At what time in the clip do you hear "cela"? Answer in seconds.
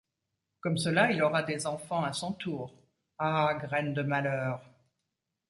0.79-1.11